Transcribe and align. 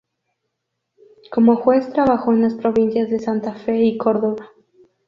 Como 1.31 1.57
juez 1.57 1.93
trabajó 1.93 2.33
en 2.33 2.41
las 2.41 2.55
provincias 2.55 3.11
de 3.11 3.19
Santa 3.19 3.53
Fe 3.53 3.83
y 3.83 3.97
Córdoba. 3.99 4.49